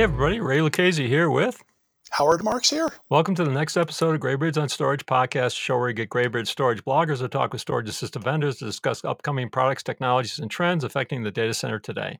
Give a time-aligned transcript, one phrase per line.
[0.00, 1.62] Hey everybody, Ray Lucchesi here with
[2.20, 2.90] Howard Marks here.
[3.08, 6.46] Welcome to the next episode of Graybeards on Storage podcast, show where you get Graybeard
[6.46, 10.84] storage bloggers to talk with storage assistant vendors to discuss upcoming products, technologies, and trends
[10.84, 12.18] affecting the data center today.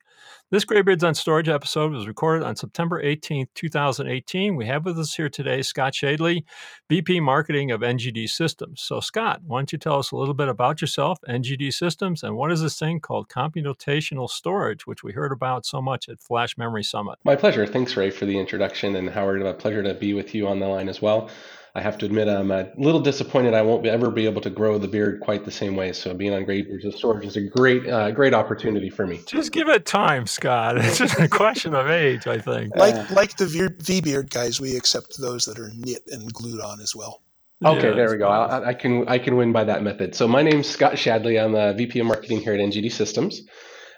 [0.51, 4.57] This Graybeards on Storage episode was recorded on September 18th, 2018.
[4.57, 6.45] We have with us here today Scott Shadley,
[6.89, 8.81] VP Marketing of NGD Systems.
[8.81, 12.37] So, Scott, why don't you tell us a little bit about yourself, NGD Systems, and
[12.37, 16.57] what is this thing called computational storage, which we heard about so much at Flash
[16.57, 17.19] Memory Summit?
[17.23, 17.67] My pleasure.
[17.67, 18.97] Thanks, Ray, for the introduction.
[18.97, 21.31] And Howard, a pleasure to be with you on the line as well.
[21.75, 24.77] I have to admit, I'm a little disappointed I won't ever be able to grow
[24.77, 25.93] the beard quite the same way.
[25.93, 29.21] So being on Graybeards of Storage is a great, uh, great opportunity for me.
[29.27, 30.79] Just give it time, Scott.
[30.85, 32.75] It's just a question of age, I think.
[32.75, 33.47] Like uh, like the
[33.79, 37.23] V beard guys, we accept those that are knit and glued on as well.
[37.65, 38.27] Okay, there we go.
[38.27, 40.15] I, I, can I can win by that method.
[40.15, 41.43] So my name's Scott Shadley.
[41.43, 43.43] I'm the VP of Marketing here at NGD Systems.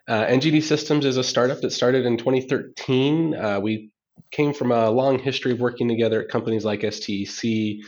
[0.08, 3.34] Uh, NGD Systems is a startup that started in 2013.
[3.34, 3.92] Uh, we
[4.30, 7.80] came from a long history of working together at companies like STEC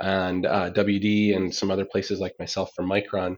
[0.00, 3.36] and uh, WD and some other places like myself from Micron.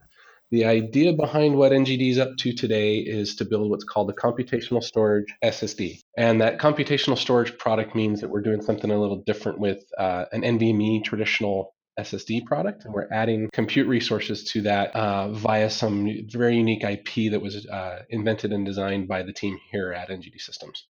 [0.50, 4.12] The idea behind what NGD is up to today is to build what's called a
[4.12, 6.00] computational storage SSD.
[6.18, 10.26] And that computational storage product means that we're doing something a little different with uh,
[10.32, 16.26] an NVMe traditional SSD product, and we're adding compute resources to that uh, via some
[16.30, 20.40] very unique IP that was uh, invented and designed by the team here at NGD
[20.40, 20.86] Systems.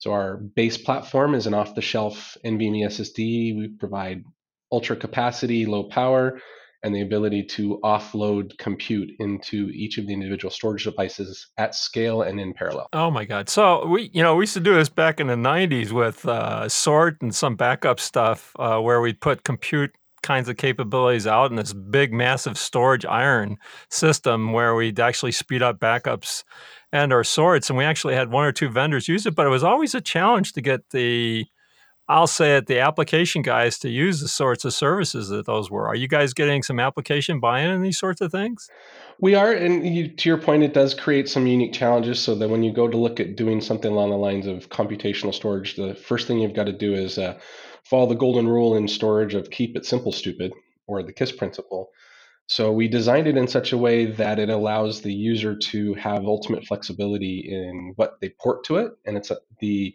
[0.00, 3.56] So our base platform is an off-the-shelf NVMe SSD.
[3.56, 4.24] We provide
[4.72, 6.40] ultra capacity, low power,
[6.82, 12.22] and the ability to offload compute into each of the individual storage devices at scale
[12.22, 12.88] and in parallel.
[12.94, 13.50] Oh my God!
[13.50, 16.66] So we, you know, we used to do this back in the '90s with uh,
[16.70, 21.56] sort and some backup stuff, uh, where we put compute kinds of capabilities out in
[21.56, 23.56] this big, massive storage iron
[23.88, 26.44] system where we'd actually speed up backups
[26.92, 27.70] and our sorts.
[27.70, 30.00] And we actually had one or two vendors use it, but it was always a
[30.00, 31.46] challenge to get the,
[32.10, 35.86] I'll say it, the application guys to use the sorts of services that those were.
[35.86, 38.68] Are you guys getting some application buy-in in these sorts of things?
[39.20, 42.18] We are, and you, to your point, it does create some unique challenges.
[42.18, 45.32] So that when you go to look at doing something along the lines of computational
[45.32, 47.38] storage, the first thing you've got to do is uh,
[47.84, 50.52] follow the golden rule in storage of keep it simple, stupid,
[50.88, 51.90] or the KISS principle.
[52.48, 56.24] So we designed it in such a way that it allows the user to have
[56.24, 59.94] ultimate flexibility in what they port to it, and it's the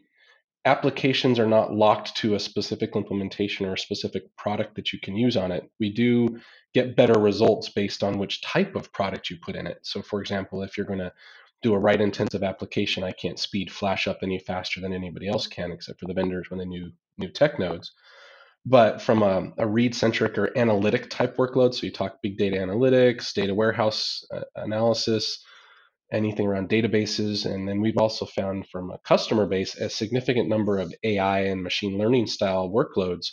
[0.65, 5.15] applications are not locked to a specific implementation or a specific product that you can
[5.15, 5.69] use on it.
[5.79, 6.39] We do
[6.73, 9.79] get better results based on which type of product you put in it.
[9.83, 11.13] So, for example, if you're going to
[11.61, 15.47] do a write intensive application, I can't speed flash up any faster than anybody else
[15.47, 17.91] can, except for the vendors when they new new tech nodes.
[18.65, 22.57] But from a, a read centric or analytic type workload, so you talk big data
[22.57, 25.43] analytics, data warehouse uh, analysis,
[26.11, 27.45] anything around databases.
[27.45, 31.63] And then we've also found from a customer base a significant number of AI and
[31.63, 33.31] machine learning style workloads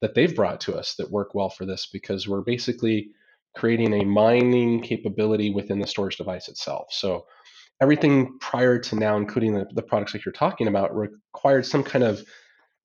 [0.00, 3.10] that they've brought to us that work well for this because we're basically
[3.56, 6.86] creating a mining capability within the storage device itself.
[6.90, 7.26] So
[7.80, 12.04] everything prior to now, including the, the products that you're talking about, required some kind
[12.04, 12.22] of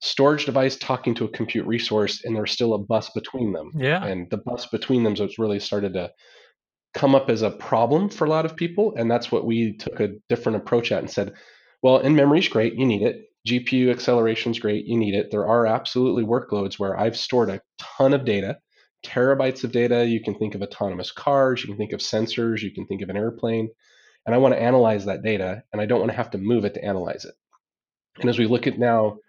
[0.02, 3.72] storage device talking to a compute resource and there's still a bus between them.
[3.76, 4.04] Yeah.
[4.04, 6.12] And the bus between them has really started to
[6.94, 8.94] come up as a problem for a lot of people.
[8.96, 11.34] And that's what we took a different approach at and said,
[11.82, 13.26] well, in memory is great, you need it.
[13.48, 15.32] GPU acceleration is great, you need it.
[15.32, 18.60] There are absolutely workloads where I've stored a ton of data,
[19.06, 20.06] terabytes of data.
[20.06, 23.10] You can think of autonomous cars, you can think of sensors, you can think of
[23.10, 23.70] an airplane.
[24.26, 26.66] And I want to analyze that data and I don't want to have to move
[26.66, 27.34] it to analyze it.
[28.20, 29.20] And as we look at now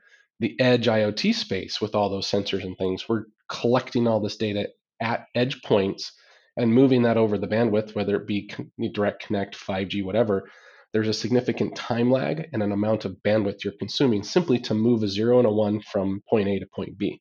[0.40, 4.70] the edge IoT space with all those sensors and things, we're collecting all this data
[5.00, 6.12] at edge points
[6.56, 8.50] and moving that over the bandwidth, whether it be
[8.92, 10.48] direct connect, 5G, whatever.
[10.92, 15.02] There's a significant time lag and an amount of bandwidth you're consuming simply to move
[15.02, 17.20] a zero and a one from point A to point B.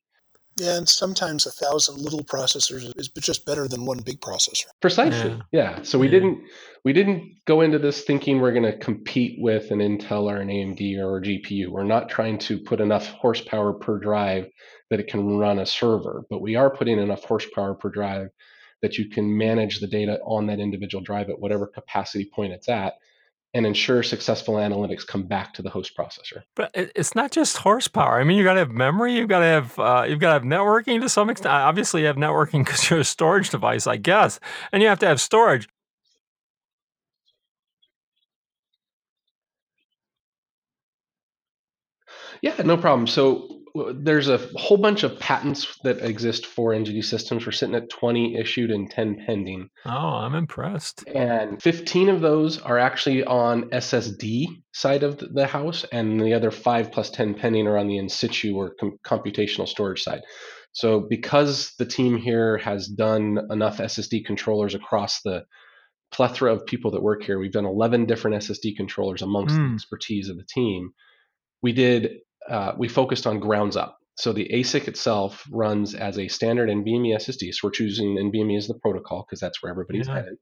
[0.56, 4.66] Yeah, and sometimes a thousand little processors is just better than one big processor.
[4.82, 5.30] Precisely.
[5.52, 5.76] Yeah.
[5.76, 5.82] yeah.
[5.82, 6.12] So we yeah.
[6.12, 6.42] didn't
[6.84, 10.48] we didn't go into this thinking we're going to compete with an Intel or an
[10.48, 11.68] AMD or a GPU.
[11.68, 14.48] We're not trying to put enough horsepower per drive
[14.90, 18.28] that it can run a server, but we are putting enough horsepower per drive
[18.82, 22.68] that you can manage the data on that individual drive at whatever capacity point it's
[22.68, 22.94] at
[23.52, 26.42] and ensure successful analytics come back to the host processor.
[26.54, 28.20] But it's not just horsepower.
[28.20, 29.14] I mean, you got to have memory.
[29.16, 31.52] You've got to have uh, you've got to have networking to some extent.
[31.52, 34.38] Obviously, you have networking because you're a storage device, I guess,
[34.72, 35.68] and you have to have storage.
[42.42, 43.06] Yeah, no problem.
[43.06, 43.59] So
[43.94, 47.44] there's a whole bunch of patents that exist for NGD systems.
[47.44, 49.68] We're sitting at 20 issued and 10 pending.
[49.86, 51.06] Oh, I'm impressed.
[51.08, 56.50] And 15 of those are actually on SSD side of the house, and the other
[56.50, 60.22] five plus 10 pending are on the in situ or com- computational storage side.
[60.72, 65.44] So, because the team here has done enough SSD controllers across the
[66.12, 69.68] plethora of people that work here, we've done 11 different SSD controllers amongst mm.
[69.68, 70.92] the expertise of the team.
[71.62, 73.98] We did, uh, we focused on grounds up.
[74.16, 77.54] So the ASIC itself runs as a standard NVMe SSD.
[77.54, 80.14] So we're choosing NVMe as the protocol because that's where everybody's yeah.
[80.14, 80.34] headed.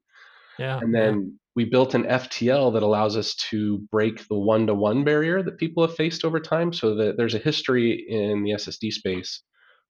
[0.57, 0.79] Yeah.
[0.79, 1.37] And then yeah.
[1.55, 5.57] we built an FTL that allows us to break the one to one barrier that
[5.57, 6.73] people have faced over time.
[6.73, 9.41] So that there's a history in the SSD space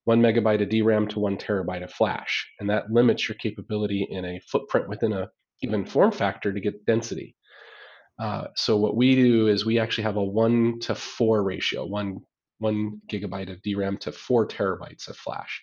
[0.04, 2.48] one megabyte of DRAM to one terabyte of flash.
[2.58, 5.28] And that limits your capability in a footprint within a
[5.60, 7.36] given form factor to get density.
[8.20, 12.18] Uh, so what we do is we actually have a one to four ratio, one
[12.58, 15.62] one gigabyte of DRAM to four terabytes of flash.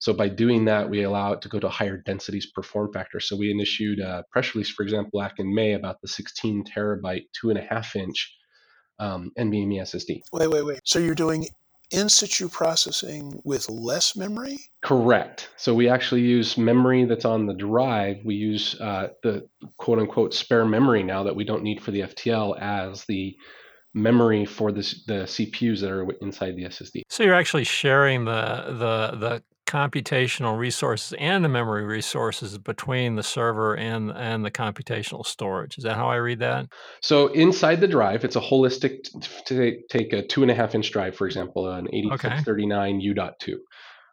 [0.00, 3.20] So by doing that, we allow it to go to higher densities per form factor.
[3.20, 7.24] So we issued a press release, for example, back in May about the 16 terabyte,
[7.38, 8.34] two and a half inch
[8.98, 10.20] um, NVMe SSD.
[10.32, 10.80] Wait, wait, wait.
[10.84, 11.46] So you're doing
[11.90, 14.58] in situ processing with less memory?
[14.82, 15.48] Correct.
[15.56, 18.18] So we actually use memory that's on the drive.
[18.24, 22.00] We use uh, the quote unquote spare memory now that we don't need for the
[22.00, 23.36] FTL as the
[23.92, 27.02] memory for the, the CPUs that are inside the SSD.
[27.08, 33.22] So you're actually sharing the the the computational resources and the memory resources between the
[33.22, 35.78] server and and the computational storage.
[35.78, 36.66] Is that how I read that?
[37.00, 39.08] So inside the drive, it's a holistic.
[39.46, 43.04] To take a two and a half inch drive, for example, an 8639 okay.
[43.04, 43.56] U.2.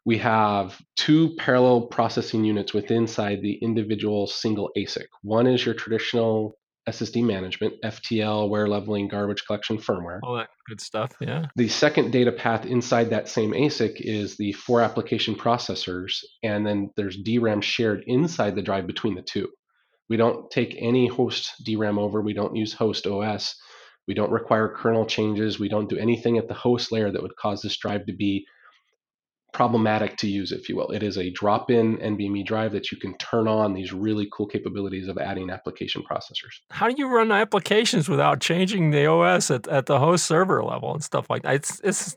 [0.05, 5.07] We have two parallel processing units within inside the individual single ASIC.
[5.21, 6.56] One is your traditional
[6.87, 10.19] SSD management, FTL, wear leveling, garbage collection firmware.
[10.23, 11.47] All that good stuff, yeah.
[11.55, 16.89] The second data path inside that same ASIC is the four application processors, and then
[16.95, 19.49] there's DRAM shared inside the drive between the two.
[20.09, 23.55] We don't take any host DRAM over, we don't use host OS,
[24.07, 27.35] we don't require kernel changes, we don't do anything at the host layer that would
[27.35, 28.45] cause this drive to be
[29.57, 30.91] problematic to use, if you will.
[30.91, 34.45] It is a drop in NVMe drive that you can turn on these really cool
[34.45, 36.59] capabilities of adding application processors.
[36.69, 40.93] How do you run applications without changing the OS at, at the host server level
[40.93, 41.55] and stuff like that?
[41.55, 42.15] It's, it's,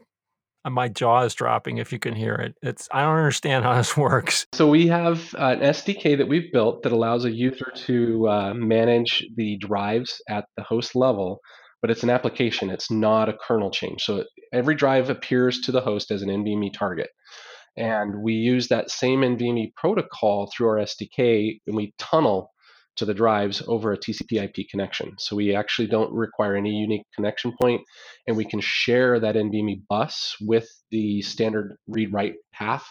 [0.68, 2.54] my jaw is dropping if you can hear it.
[2.60, 4.44] It's I don't understand how this works.
[4.52, 9.26] So we have an SDK that we've built that allows a user to uh, manage
[9.34, 11.40] the drives at the host level,
[11.80, 12.70] but it's an application.
[12.70, 14.02] It's not a kernel change.
[14.02, 17.10] So every drive appears to the host as an NVMe target.
[17.76, 22.50] And we use that same NVMe protocol through our SDK and we tunnel
[22.96, 25.14] to the drives over a TCP IP connection.
[25.18, 27.82] So we actually don't require any unique connection point
[28.26, 32.86] and we can share that NVMe bus with the standard read write path.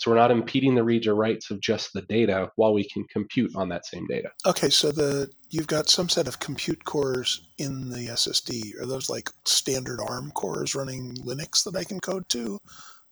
[0.00, 3.04] So we're not impeding the reads or writes of just the data while we can
[3.04, 4.30] compute on that same data.
[4.46, 8.80] Okay, so the you've got some set of compute cores in the SSD.
[8.80, 12.58] Are those like standard ARM cores running Linux that I can code to?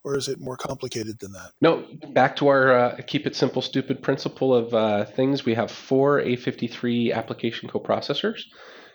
[0.04, 1.50] or is it more complicated than that?
[1.60, 5.44] No, back to our uh, keep it simple, stupid principle of uh, things.
[5.44, 8.42] We have four A53 application coprocessors,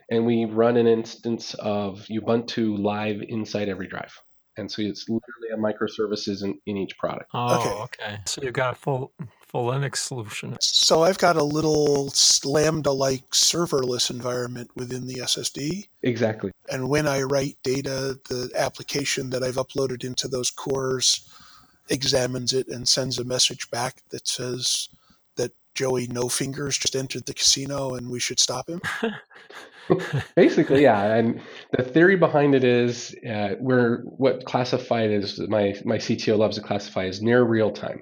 [0.09, 4.17] and we run an instance of Ubuntu live inside every drive.
[4.57, 7.29] And so it's literally a microservices in, in each product.
[7.33, 7.69] Oh, okay.
[7.69, 8.19] okay.
[8.25, 9.11] So you've got a full
[9.47, 10.57] full Linux solution.
[10.59, 12.11] So I've got a little
[12.43, 15.87] Lambda-like serverless environment within the SSD.
[16.01, 16.51] Exactly.
[16.69, 21.29] And when I write data, the application that I've uploaded into those cores
[21.89, 25.02] examines it and sends a message back that says that
[25.75, 28.81] Joey No Fingers just entered the casino and we should stop him.
[30.35, 31.15] Basically, yeah.
[31.15, 36.57] And the theory behind it is uh, we're what classified as my my CTO loves
[36.57, 38.01] to classify as near real time.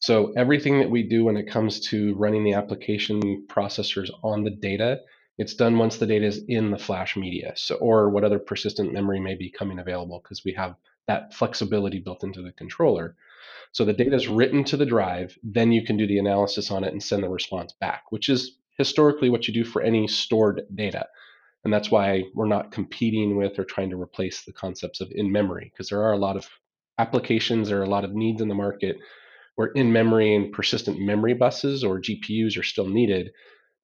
[0.00, 4.50] So everything that we do when it comes to running the application processors on the
[4.50, 5.00] data,
[5.38, 7.52] it's done once the data is in the flash media.
[7.56, 10.76] So or what other persistent memory may be coming available because we have
[11.08, 13.16] that flexibility built into the controller.
[13.72, 16.84] So the data is written to the drive, then you can do the analysis on
[16.84, 20.62] it and send the response back, which is historically what you do for any stored
[20.74, 21.06] data.
[21.64, 25.32] And that's why we're not competing with or trying to replace the concepts of in
[25.32, 26.48] memory, because there are a lot of
[26.98, 28.96] applications, there are a lot of needs in the market
[29.56, 33.32] where in memory and persistent memory buses or GPUs are still needed.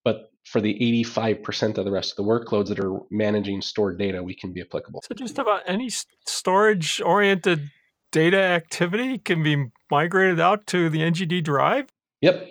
[0.04, 4.23] But for the 85% of the rest of the workloads that are managing stored data,
[4.23, 5.02] we can be applicable.
[5.02, 5.90] So, just about any
[6.26, 7.71] storage oriented
[8.14, 11.88] data activity can be migrated out to the NGD drive?
[12.21, 12.49] Yep.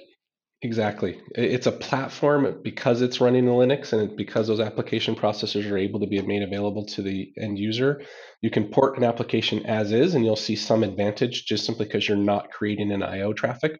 [0.61, 1.21] Exactly.
[1.35, 6.01] It's a platform because it's running in Linux and because those application processors are able
[6.01, 8.01] to be made available to the end user.
[8.41, 12.07] You can port an application as is, and you'll see some advantage just simply because
[12.07, 13.79] you're not creating an I/O traffic.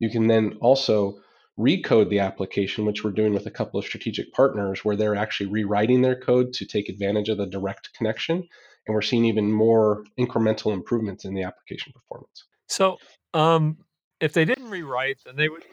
[0.00, 1.20] You can then also
[1.58, 5.50] recode the application, which we're doing with a couple of strategic partners, where they're actually
[5.50, 8.46] rewriting their code to take advantage of the direct connection,
[8.86, 12.44] and we're seeing even more incremental improvements in the application performance.
[12.68, 12.98] So,
[13.34, 13.78] um,
[14.20, 15.64] if they didn't rewrite, then they would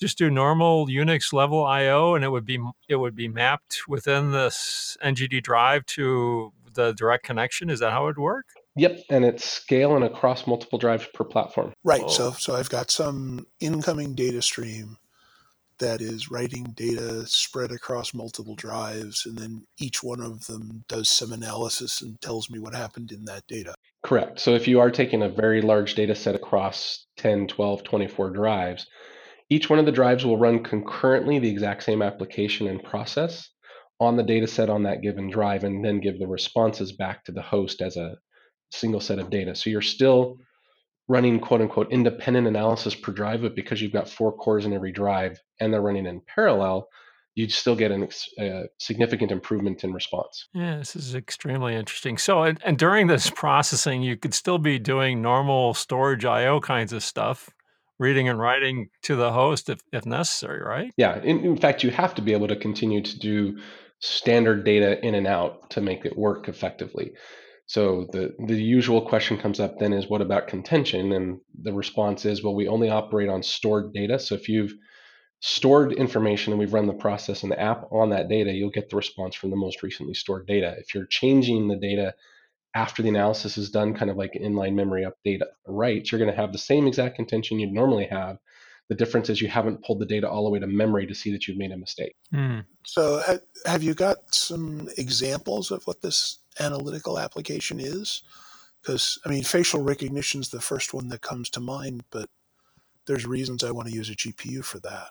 [0.00, 2.58] just do normal Unix level I/O, and it would be
[2.88, 7.70] it would be mapped within this NGD drive to the direct connection.
[7.70, 8.46] Is that how it would work?
[8.76, 11.72] Yep, and it's scaling across multiple drives per platform.
[11.82, 12.02] Right.
[12.04, 12.08] Oh.
[12.08, 14.98] So so I've got some incoming data stream
[15.78, 21.08] that is writing data spread across multiple drives, and then each one of them does
[21.08, 23.74] some analysis and tells me what happened in that data.
[24.02, 24.38] Correct.
[24.40, 28.86] So if you are taking a very large data set across 10, 12, 24 drives,
[29.50, 33.48] each one of the drives will run concurrently the exact same application and process
[34.00, 37.32] on the data set on that given drive and then give the responses back to
[37.32, 38.16] the host as a
[38.70, 39.54] single set of data.
[39.54, 40.38] So you're still
[41.08, 44.92] running quote unquote independent analysis per drive, but because you've got four cores in every
[44.92, 46.88] drive and they're running in parallel,
[47.36, 48.08] you'd still get a
[48.40, 50.48] uh, significant improvement in response.
[50.54, 52.18] Yeah, this is extremely interesting.
[52.18, 56.92] So, and, and, during this processing, you could still be doing normal storage I/O kinds
[56.92, 57.50] of stuff,
[57.98, 60.92] reading and writing to the host if, if necessary, right?
[60.96, 61.20] Yeah.
[61.22, 63.58] In, in fact, you have to be able to continue to do
[64.00, 67.12] standard data in and out to make it work effectively.
[67.66, 71.12] So the the usual question comes up then is what about contention?
[71.12, 74.18] And the response is, well, we only operate on stored data.
[74.18, 74.72] So if you've
[75.40, 78.88] stored information and we've run the process and the app on that data, you'll get
[78.88, 80.76] the response from the most recently stored data.
[80.78, 82.14] If you're changing the data
[82.74, 86.40] after the analysis is done, kind of like inline memory update writes, you're going to
[86.40, 88.38] have the same exact contention you'd normally have.
[88.88, 91.32] The difference is you haven't pulled the data all the way to memory to see
[91.32, 92.14] that you've made a mistake.
[92.32, 92.60] Hmm.
[92.84, 93.20] So,
[93.64, 98.22] have you got some examples of what this analytical application is?
[98.82, 102.28] Because, I mean, facial recognition is the first one that comes to mind, but
[103.06, 105.10] there's reasons I want to use a GPU for that.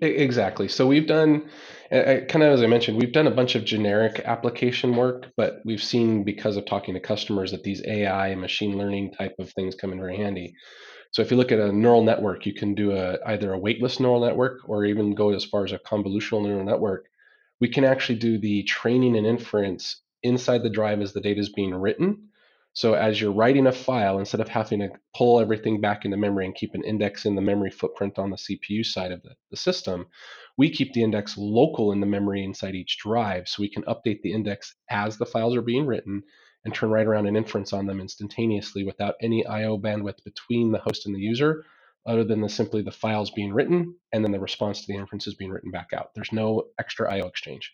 [0.00, 0.66] Exactly.
[0.68, 1.50] So we've done,
[1.90, 5.82] kind of as I mentioned, we've done a bunch of generic application work, but we've
[5.82, 9.74] seen because of talking to customers that these AI and machine learning type of things
[9.74, 10.54] come in very handy.
[11.10, 14.00] So if you look at a neural network, you can do a either a weightless
[14.00, 17.06] neural network or even go as far as a convolutional neural network.
[17.60, 21.50] We can actually do the training and inference inside the drive as the data is
[21.50, 22.28] being written
[22.78, 26.46] so as you're writing a file, instead of having to pull everything back into memory
[26.46, 29.56] and keep an index in the memory footprint on the CPU side of the, the
[29.56, 30.06] system,
[30.56, 33.48] we keep the index local in the memory inside each drive.
[33.48, 36.22] So we can update the index as the files are being written
[36.64, 40.78] and turn right around an inference on them instantaneously without any IO bandwidth between the
[40.78, 41.64] host and the user,
[42.06, 45.26] other than the simply the files being written and then the response to the inference
[45.26, 46.10] is being written back out.
[46.14, 47.72] There's no extra IO exchange.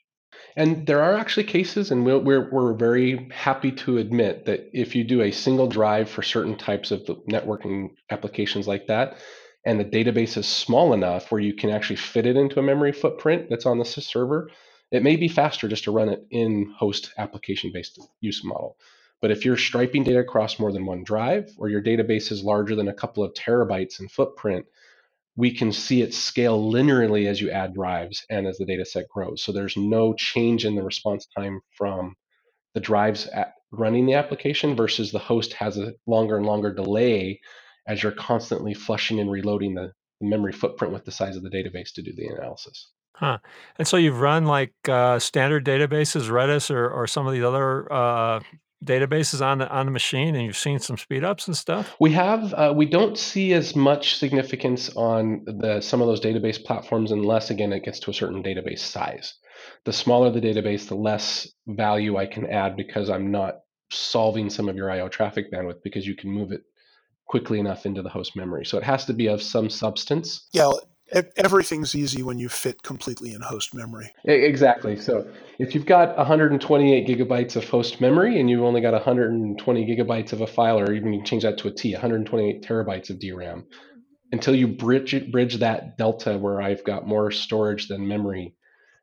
[0.57, 5.03] And there are actually cases, and we're, we're, very happy to admit that if you
[5.03, 9.17] do a single drive for certain types of networking applications like that,
[9.67, 12.93] and the database is small enough where you can actually fit it into a memory
[12.93, 14.51] footprint that's on the server,
[14.93, 18.77] it may be faster just to run it in host application based use model.
[19.21, 22.77] But if you're striping data across more than one drive, or your database is larger
[22.77, 24.67] than a couple of terabytes in footprint,
[25.37, 29.09] we can see it scale linearly as you add drives and as the data set
[29.09, 29.43] grows.
[29.43, 32.15] So there's no change in the response time from
[32.75, 37.41] the drives at running the application versus the host has a longer and longer delay
[37.87, 41.93] as you're constantly flushing and reloading the, memory footprint with the size of the database
[41.93, 42.89] to do the analysis.
[43.17, 43.39] Huh.
[43.79, 47.93] And so you've run like uh, standard databases, Redis or, or some of the other
[47.93, 48.41] uh,
[48.85, 51.95] databases on the on the machine, and you've seen some speed ups and stuff?
[52.01, 52.53] We have.
[52.55, 57.51] Uh, we don't see as much significance on the some of those database platforms unless
[57.51, 59.35] again it gets to a certain database size.
[59.85, 63.61] The smaller the database, the less value I can add because I'm not
[63.91, 66.63] solving some of your I/O traffic bandwidth because you can move it
[67.27, 68.65] quickly enough into the host memory.
[68.65, 70.49] So it has to be of some substance.
[70.53, 70.71] Yeah,
[71.37, 74.11] everything's easy when you fit completely in host memory.
[74.25, 74.97] Exactly.
[74.97, 75.27] So
[75.59, 80.41] if you've got 128 gigabytes of host memory and you've only got 120 gigabytes of
[80.41, 83.67] a file, or even you change that to a T, 128 terabytes of DRAM,
[84.33, 88.55] until you bridge bridge that delta where I've got more storage than memory,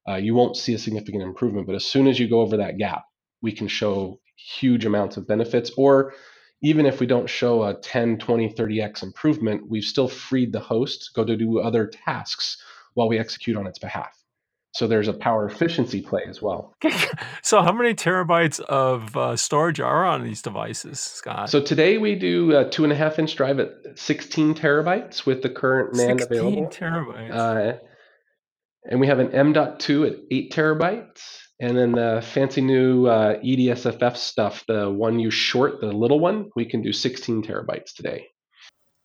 [0.07, 1.67] uh, you won't see a significant improvement.
[1.67, 3.03] But as soon as you go over that gap,
[3.41, 6.13] we can show huge amounts of benefits or
[6.61, 11.05] even if we don't show a 10, 20, 30x improvement, we've still freed the host
[11.05, 12.57] to go to do other tasks
[12.93, 14.17] while we execute on its behalf.
[14.73, 16.73] So there's a power efficiency play as well.
[17.41, 21.49] so how many terabytes of uh, storage are on these devices, Scott?
[21.49, 25.41] So today we do a two and a half inch drive at 16 terabytes with
[25.41, 26.67] the current NAND 16 available.
[26.67, 27.31] terabytes.
[27.31, 27.77] Uh,
[28.85, 31.21] and we have an M.2 at 8 terabytes.
[31.59, 36.49] And then the fancy new uh, EDSFF stuff, the one you short, the little one,
[36.55, 38.27] we can do 16 terabytes today.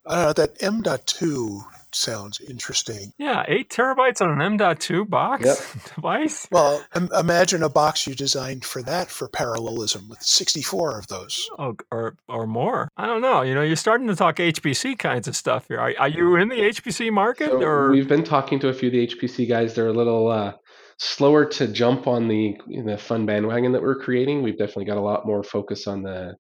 [0.07, 1.61] Uh, that M.2
[1.97, 3.13] sounds interesting.
[3.19, 5.59] Yeah, eight terabytes on an M.2 box Yep.
[5.97, 6.47] device.
[6.51, 11.49] Well, Im- imagine a box you designed for that for parallelism with 64 of those.
[11.59, 12.89] Oh, or or more.
[12.97, 13.43] I don't know.
[13.43, 15.79] You know, you're starting to talk HPC kinds of stuff here.
[15.79, 17.91] Are, are you in the HPC market So or?
[17.91, 19.75] we've been talking to a few of the HPC guys.
[19.75, 20.53] They're a little uh,
[20.99, 24.43] slower to jump on the the fun bandwagon that we're creating.
[24.43, 26.37] We've definitely got a lot more focus on the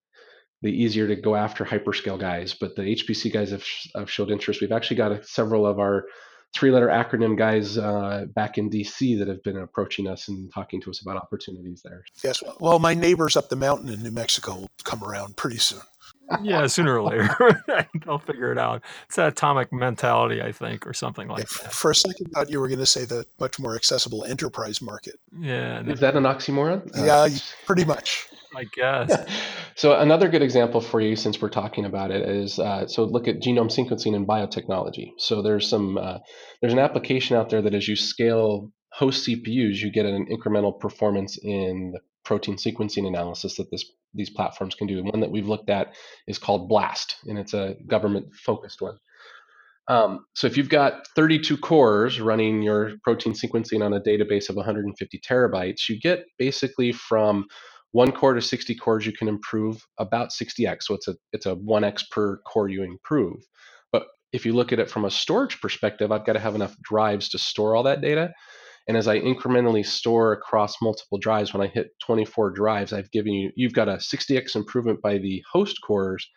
[0.63, 4.61] the easier to go after hyperscale guys, but the HPC guys have, have showed interest.
[4.61, 6.05] We've actually got a, several of our
[6.55, 10.91] three-letter acronym guys uh, back in DC that have been approaching us and talking to
[10.91, 12.03] us about opportunities there.
[12.25, 12.43] Yes.
[12.61, 15.81] Well, my neighbors up the mountain in New Mexico will come around pretty soon.
[16.43, 17.63] yeah, sooner or later
[18.05, 18.83] they'll figure it out.
[19.07, 21.73] It's that atomic mentality, I think, or something like If- that.
[21.73, 24.81] For a second, I thought you were going to say the much more accessible enterprise
[24.81, 25.17] market.
[25.39, 26.91] Yeah, no, Is that an oxymoron?
[26.97, 27.29] Yeah,
[27.67, 28.27] pretty much.
[28.57, 29.15] I guess.
[29.77, 33.29] so another good example for you since we're talking about it is uh, so look
[33.29, 35.11] at genome sequencing and biotechnology.
[35.19, 36.19] So there's some uh,
[36.61, 40.79] there's an application out there that as you scale host cpus you get an incremental
[40.79, 43.85] performance in the protein sequencing analysis that this
[44.15, 44.99] these platforms can do.
[44.99, 45.95] And one that we've looked at
[46.27, 48.97] is called blast and it's a government focused one.
[49.89, 54.57] Um, so if you've got 32 cores running your protein sequencing on a database of
[54.57, 57.47] 150 terabytes you get basically from
[57.93, 61.57] one core to 60 cores you can improve about 60x so it's a it's a
[61.57, 63.43] 1x per core you improve.
[63.93, 66.77] But if you look at it from a storage perspective i've got to have enough
[66.83, 68.33] drives to store all that data.
[68.89, 73.33] And as i incrementally store across multiple drives when i hit 24 drives i've given
[73.33, 76.29] you you've got a 60x improvement by the host cores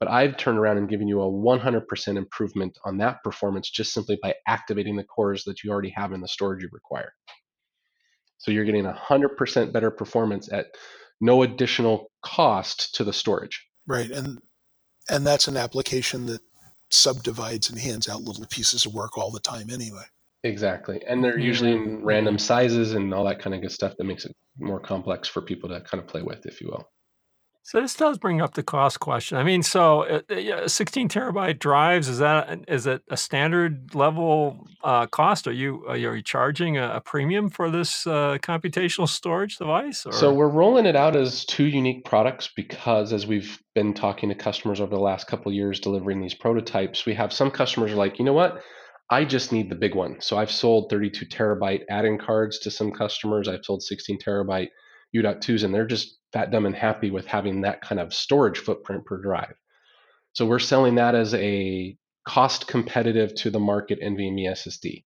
[0.00, 4.18] but i've turned around and given you a 100% improvement on that performance just simply
[4.22, 7.12] by activating the cores that you already have in the storage you require
[8.38, 10.66] so you're getting 100% better performance at
[11.20, 13.66] no additional cost to the storage.
[13.86, 14.10] Right.
[14.10, 14.40] And
[15.10, 16.40] and that's an application that
[16.90, 20.04] subdivides and hands out little pieces of work all the time anyway.
[20.44, 21.02] Exactly.
[21.06, 24.24] And they're usually in random sizes and all that kind of good stuff that makes
[24.24, 26.88] it more complex for people to kind of play with, if you will.
[27.68, 29.36] So this does bring up the cost question.
[29.36, 33.94] I mean, so uh, uh, yeah, 16 terabyte drives is that is it a standard
[33.94, 35.46] level uh, cost?
[35.46, 40.06] Are you are you charging a, a premium for this uh, computational storage device?
[40.06, 40.12] Or?
[40.12, 44.34] So we're rolling it out as two unique products because as we've been talking to
[44.34, 47.96] customers over the last couple of years delivering these prototypes, we have some customers are
[47.96, 48.62] like, you know what?
[49.10, 50.22] I just need the big one.
[50.22, 53.46] So I've sold 32 terabyte add-in cards to some customers.
[53.46, 54.68] I've sold 16 terabyte
[55.12, 59.04] U.2s, and they're just fat, dumb, and happy with having that kind of storage footprint
[59.04, 59.54] per drive.
[60.32, 65.04] So we're selling that as a cost competitive to the market NVMe SSD.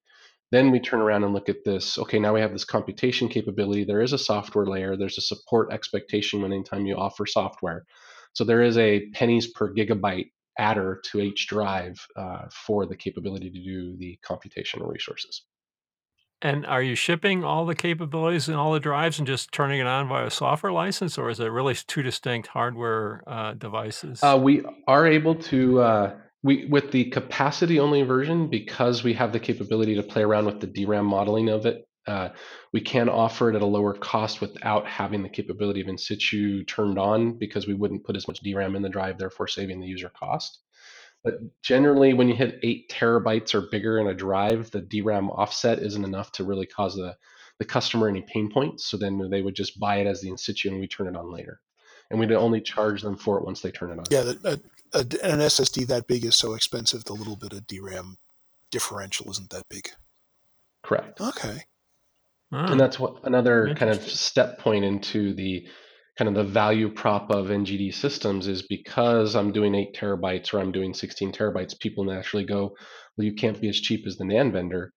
[0.51, 1.97] Then we turn around and look at this.
[1.97, 3.85] Okay, now we have this computation capability.
[3.85, 4.97] There is a software layer.
[4.97, 7.87] There's a support expectation when anytime you offer software.
[8.35, 13.51] So there is a pennies per gigabyte adder to each drive uh, for the capability
[13.51, 15.43] to do the computational resources.
[16.43, 19.87] And are you shipping all the capabilities and all the drives and just turning it
[19.87, 24.21] on via a software license, or is it really two distinct hardware uh, devices?
[24.25, 29.33] Uh, we are able to uh, we with the capacity only version because we have
[29.33, 31.87] the capability to play around with the DRAM modeling of it.
[32.09, 32.31] Uh,
[32.73, 36.65] we can offer it at a lower cost without having the capability of in situ
[36.65, 39.87] turned on because we wouldn't put as much DRAM in the drive, therefore saving the
[39.87, 40.59] user cost.
[41.25, 45.79] But generally, when you hit eight terabytes or bigger in a drive, the DRAM offset
[45.79, 47.17] isn't enough to really cause the,
[47.59, 48.87] the customer any pain points.
[48.87, 51.17] So then they would just buy it as the in situ and we turn it
[51.17, 51.61] on later.
[52.11, 54.05] And we'd only charge them for it once they turn it on.
[54.11, 54.57] Yeah, the, uh,
[54.95, 57.05] a, a, an SSD that big is so expensive.
[57.05, 58.19] The little bit of DRAM
[58.71, 59.91] differential isn't that big.
[60.83, 61.21] Correct.
[61.21, 61.63] Okay.
[62.51, 65.67] And that's what another kind of step point into the
[66.23, 70.61] kind of the value prop of NGD systems is because I'm doing eight terabytes or
[70.61, 72.77] I'm doing 16 terabytes, people naturally go,
[73.17, 74.93] well, you can't be as cheap as the NAND vendor.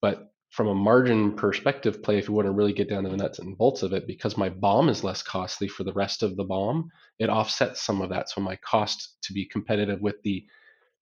[0.00, 3.16] But from a margin perspective play, if you want to really get down to the
[3.16, 6.36] nuts and bolts of it, because my BOM is less costly for the rest of
[6.36, 6.88] the BOM,
[7.18, 8.30] it offsets some of that.
[8.30, 10.44] So my cost to be competitive with the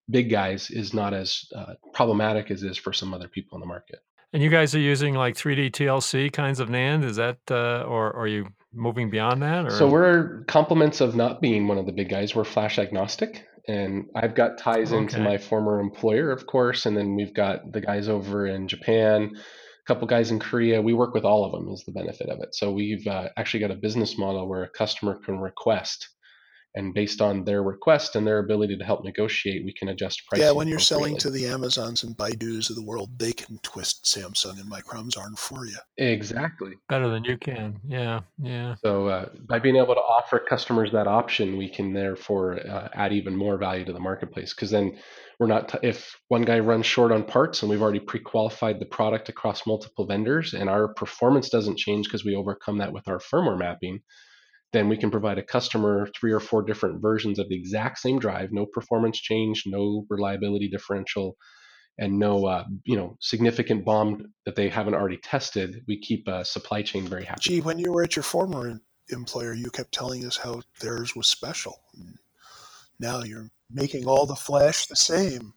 [0.09, 3.67] big guys is not as uh, problematic as is for some other people in the
[3.67, 3.99] market.
[4.37, 7.05] And you guys are using like 3D TLC kinds of NAND?
[7.05, 9.65] Is that, uh, or, or are you moving beyond that?
[9.65, 12.35] Or So we're compliments of not being one of the big guys.
[12.35, 17.17] We're flash agnostic, and I've got ties into my former employer, of course, and then
[17.17, 20.83] we've got the guys over in Japan a couple guys in Korea.
[20.83, 21.73] We work with all of them.
[21.73, 22.55] Is the benefit of it.
[22.55, 26.11] So we've uh, actually got a business model where a customer can request
[26.77, 30.47] and based on their request and their ability to help negotiate, we can adjust pricing.
[30.47, 34.05] Yeah, when you're selling to the Amazons and Baidus of the world, they can twist
[34.05, 35.79] Samsung and Micron's arm for you.
[35.97, 36.75] Exactly.
[36.91, 37.81] Better than you can.
[37.89, 38.75] Yeah, yeah.
[38.85, 43.15] So uh, by being able to offer customers that option, we can therefore uh, add
[43.15, 44.53] even more value to the marketplace.
[44.53, 44.99] Because then
[45.41, 48.87] we're not t- if one guy runs short on parts and we've already pre-qualified the
[48.87, 53.19] product across multiple vendors, and our performance doesn't change because we overcome that with our
[53.19, 54.01] firmware mapping
[54.77, 58.19] then we can provide a customer three or four different versions of the exact same
[58.19, 61.37] drive, no performance change, no reliability differential,
[61.99, 65.83] and no uh, you know significant BOM that they haven't already tested.
[65.89, 67.41] We keep a supply chain very happy.
[67.41, 71.27] Gee, when you were at your former employer, you kept telling us how theirs was
[71.27, 71.81] special.
[73.01, 75.55] Now you're making all the flash the same.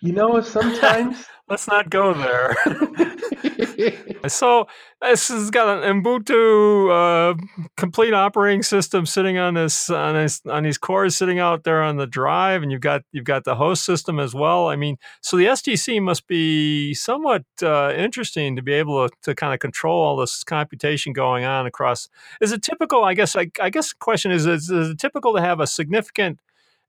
[0.00, 2.56] You know, sometimes let's not go there.
[4.28, 4.66] so
[5.02, 7.34] this has got an Ubuntu uh,
[7.76, 11.96] complete operating system sitting on this on this on these cores sitting out there on
[11.96, 14.68] the drive, and you've got you've got the host system as well.
[14.68, 19.34] I mean, so the SDC must be somewhat uh, interesting to be able to, to
[19.34, 22.08] kind of control all this computation going on across.
[22.40, 23.04] Is it typical?
[23.04, 25.66] I guess I, I guess the question is, is is it typical to have a
[25.66, 26.40] significant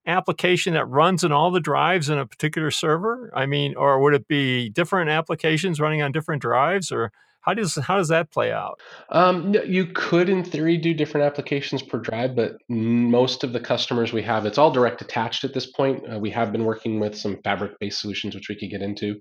[0.07, 3.31] application that runs in all the drives in a particular server?
[3.35, 7.75] I mean, or would it be different applications running on different drives, or how does
[7.75, 8.79] how does that play out?
[9.09, 14.11] Um, you could, in theory, do different applications per drive, but most of the customers
[14.11, 16.03] we have, it's all direct attached at this point.
[16.11, 19.15] Uh, we have been working with some fabric-based solutions, which we could get into.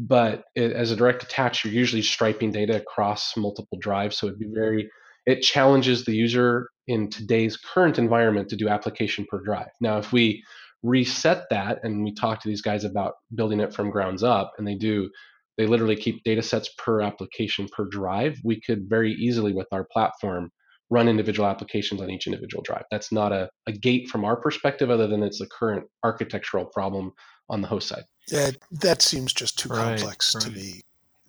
[0.00, 4.38] But it, as a direct attach, you're usually striping data across multiple drives, so it'd
[4.38, 4.88] be very
[5.28, 9.68] it challenges the user in today's current environment to do application per drive.
[9.78, 10.42] Now, if we
[10.82, 14.66] reset that and we talk to these guys about building it from grounds up, and
[14.66, 15.10] they do,
[15.58, 19.84] they literally keep data sets per application per drive, we could very easily with our
[19.92, 20.50] platform
[20.88, 22.84] run individual applications on each individual drive.
[22.90, 27.12] That's not a, a gate from our perspective, other than it's the current architectural problem
[27.50, 28.04] on the host side.
[28.28, 30.44] Yeah, that seems just too right, complex right.
[30.44, 30.80] to me.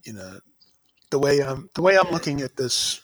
[0.06, 0.40] You know,
[1.10, 3.02] the way I'm the way I'm looking at this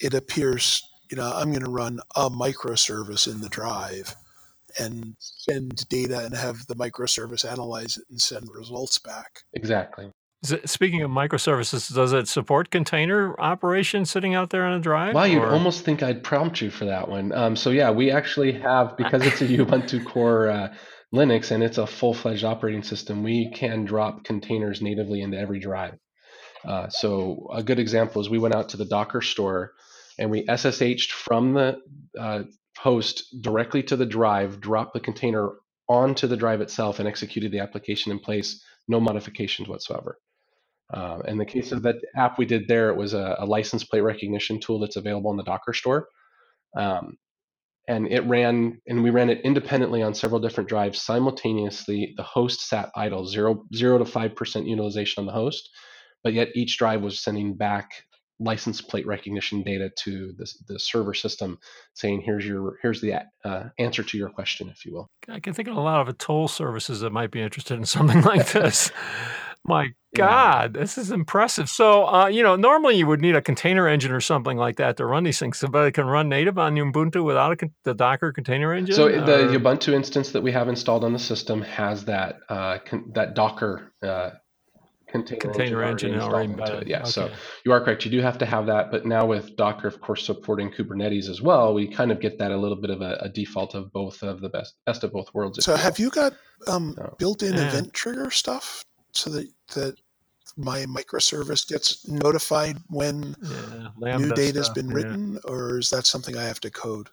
[0.00, 4.14] it appears, you know, I'm going to run a microservice in the drive
[4.78, 9.40] and send data and have the microservice analyze it and send results back.
[9.52, 10.10] Exactly.
[10.50, 15.14] It, speaking of microservices, does it support container operation sitting out there on a drive?
[15.14, 15.52] Well, you'd or?
[15.52, 17.32] almost think I'd prompt you for that one.
[17.32, 20.74] Um, so yeah, we actually have because it's a Ubuntu core uh,
[21.14, 23.22] Linux and it's a full-fledged operating system.
[23.22, 25.94] We can drop containers natively into every drive.
[26.66, 29.72] Uh, so a good example is we went out to the Docker store
[30.18, 31.78] and we SSH'd from the
[32.18, 32.44] uh,
[32.78, 35.50] host directly to the drive, dropped the container
[35.88, 40.18] onto the drive itself, and executed the application in place, no modifications whatsoever.
[40.92, 43.84] Uh, in the case of that app we did there, it was a, a, license
[43.84, 46.08] plate recognition tool that's available in the Docker store.
[46.76, 47.16] Um,
[47.88, 52.14] and it ran, and we ran it independently on several different drives simultaneously.
[52.16, 55.70] The host sat idle, zero, zero to 5% utilization on the host,
[56.22, 57.90] but yet each drive was sending back
[58.40, 61.58] license plate recognition data to the, the server system
[61.94, 65.54] saying here's your here's the uh, answer to your question if you will i can
[65.54, 68.90] think of a lot of toll services that might be interested in something like this
[69.64, 70.80] my god yeah.
[70.80, 74.20] this is impressive so uh, you know normally you would need a container engine or
[74.20, 77.62] something like that to run these things but it can run native on ubuntu without
[77.62, 79.20] a, the docker container engine so or?
[79.20, 83.34] the ubuntu instance that we have installed on the system has that uh, con- that
[83.34, 84.30] docker uh,
[85.14, 86.88] container, container engine, engine already into it.
[86.88, 87.10] Yeah, okay.
[87.10, 87.30] so
[87.64, 88.04] you are correct.
[88.04, 91.40] You do have to have that, but now with Docker, of course, supporting Kubernetes as
[91.40, 94.22] well, we kind of get that a little bit of a, a default of both
[94.24, 95.64] of the best best of both worlds.
[95.64, 96.32] So, have you got
[96.66, 97.14] um, no.
[97.18, 97.68] built-in yeah.
[97.68, 99.96] event trigger stuff so that that
[100.56, 103.36] my microservice gets notified when
[104.00, 105.50] yeah, new data has been written, yeah.
[105.50, 107.08] or is that something I have to code?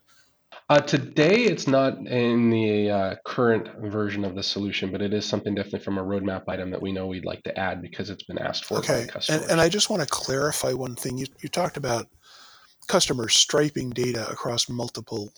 [0.71, 5.25] Uh, today, it's not in the uh, current version of the solution, but it is
[5.25, 8.23] something definitely from a roadmap item that we know we'd like to add because it's
[8.23, 9.01] been asked for okay.
[9.01, 9.41] by customers.
[9.41, 11.17] And, and I just want to clarify one thing.
[11.17, 12.07] You, you talked about
[12.87, 15.33] customers striping data across multiple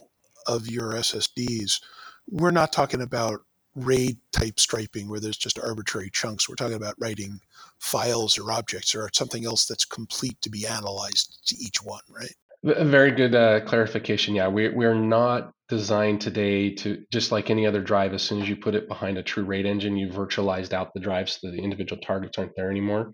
[0.46, 1.82] of your SSDs.
[2.30, 3.39] We're not talking about
[3.76, 6.48] RAID type striping where there's just arbitrary chunks.
[6.48, 7.39] We're talking about writing
[7.80, 12.36] files or objects or something else that's complete to be analyzed to each one, right?
[12.65, 14.36] A very good uh, clarification.
[14.36, 18.13] Yeah, we, we're not designed today to just like any other drive.
[18.13, 21.02] As soon as you put it behind a true RAID engine, you virtualized out the
[21.02, 23.12] drive so the individual targets aren't there anymore.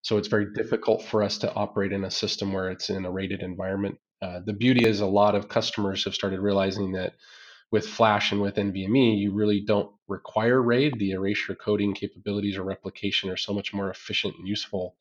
[0.00, 3.10] So it's very difficult for us to operate in a system where it's in a
[3.10, 3.98] RAIDed environment.
[4.22, 7.12] Uh, the beauty is a lot of customers have started realizing that
[7.70, 10.98] with Flash and with NVMe, you really don't require RAID.
[10.98, 14.94] The erasure coding capabilities or replication are so much more efficient and useful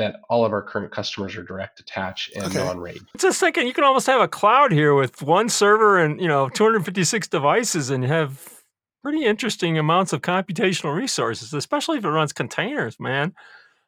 [0.00, 2.58] that all of our current customers are direct attach and Okay.
[2.58, 3.00] non-RAID.
[3.14, 3.66] It's a second.
[3.66, 7.90] You can almost have a cloud here with one server and you know 256 devices,
[7.90, 8.62] and have
[9.02, 12.98] pretty interesting amounts of computational resources, especially if it runs containers.
[12.98, 13.32] Man,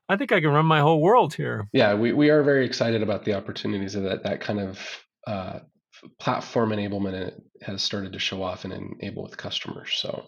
[0.09, 1.68] I think I can run my whole world here.
[1.72, 4.79] Yeah, we, we are very excited about the opportunities of that that kind of
[5.27, 5.59] uh,
[6.18, 9.90] platform enablement has started to show off and enable with customers.
[9.94, 10.25] So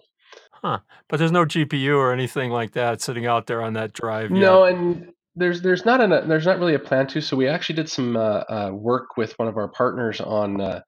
[0.62, 0.78] Huh.
[1.10, 4.38] But there's no GPU or anything like that sitting out there on that drive yet.
[4.40, 7.20] no, and there's there's not a there's not really a plan to.
[7.20, 10.60] So we actually did some uh, uh, work with one of our partners on.
[10.60, 10.80] Uh,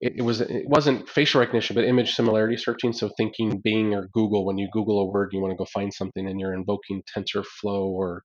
[0.00, 2.92] it, it was it wasn't facial recognition, but image similarity searching.
[2.92, 5.92] So thinking Bing or Google, when you Google a word, you want to go find
[5.92, 8.22] something, and you're invoking TensorFlow or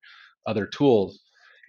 [0.47, 1.19] other tools.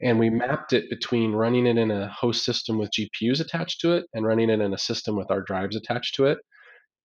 [0.02, 3.92] And we mapped it between running it in a host system with GPUs attached to
[3.92, 6.38] it and running it in a system with our drives attached to it.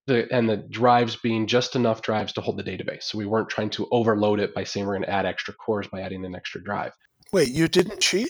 [0.08, 3.04] The, and the drives being just enough drives to hold the database.
[3.04, 5.88] So we weren't trying to overload it by saying we're going to add extra cores
[5.88, 6.94] by adding an extra drive.
[7.32, 8.30] Wait, you didn't cheat?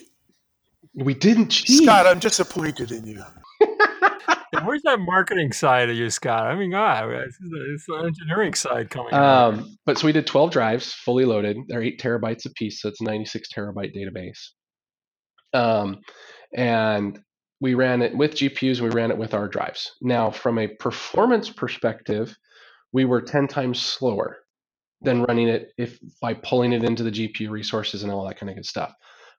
[0.94, 1.84] We didn't cheat.
[1.84, 3.24] Scott, I'm disappointed in you.
[4.54, 6.46] Yeah, Where's that marketing side of you, Scott?
[6.46, 9.54] I mean, God, it's the, it's the engineering side coming out.
[9.54, 11.58] Um, but so we did 12 drives fully loaded.
[11.68, 14.50] They're eight terabytes apiece, so it's a 96 terabyte database.
[15.54, 16.02] Um,
[16.54, 17.20] and
[17.62, 19.92] we ran it with GPUs we ran it with our drives.
[20.02, 22.36] Now, from a performance perspective,
[22.92, 24.40] we were 10 times slower
[25.02, 28.50] than running it if by pulling it into the GPU resources and all that kind
[28.50, 28.94] of good stuff.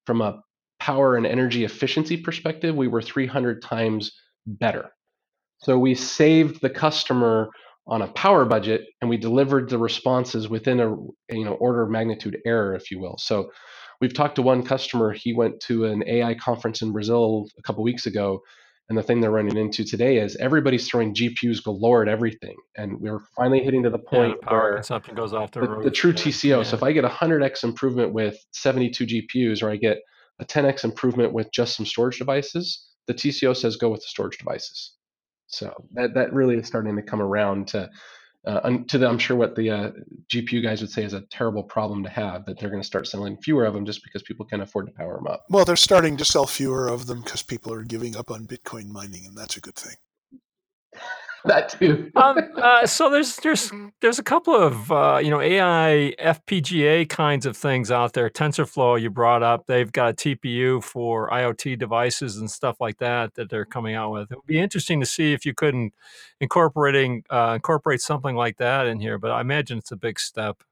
[0.07, 0.41] From a
[0.81, 4.13] power and energy efficiency perspective, we were 300 times
[4.47, 4.91] better.
[5.59, 7.51] So we saved the customer
[7.87, 10.91] on a power budget and we delivered the responses within a
[11.35, 13.17] you know order of magnitude error, if you will.
[13.19, 13.51] So
[14.03, 15.13] we've talked to one customer.
[15.13, 18.41] He went to an AI conference in Brazil a couple weeks ago,
[18.89, 23.01] and the thing they're running into today is everybody's throwing GPUs galore at everything, and
[23.01, 26.11] we're finally hitting to the point power where consumption goes off the, the, the true
[26.11, 26.67] yeah, TCO.
[26.67, 29.99] So if I get a 100x improvement with 72 GPUs, or I get
[30.41, 34.37] a 10x improvement with just some storage devices, the TCO says go with the storage
[34.37, 34.95] devices.
[35.47, 37.89] So that that really is starting to come around to
[38.45, 39.91] uh, to the, I'm sure what the uh,
[40.29, 43.07] GPU guys would say is a terrible problem to have that they're going to start
[43.07, 45.45] selling fewer of them just because people can't afford to power them up.
[45.49, 48.89] Well, they're starting to sell fewer of them because people are giving up on Bitcoin
[48.89, 49.95] mining, and that's a good thing.
[51.53, 52.11] That too.
[52.15, 57.47] um, uh, so there's there's there's a couple of uh, you know AI FPGA kinds
[57.47, 58.31] of things out there.
[58.31, 63.35] TensorFlow you brought up, they've got a TPU for IoT devices and stuff like that
[63.35, 64.31] that they're coming out with.
[64.31, 65.95] It would be interesting to see if you couldn't
[66.41, 69.19] incorporating uh, incorporate something like that in here.
[69.19, 70.63] But I imagine it's a big step.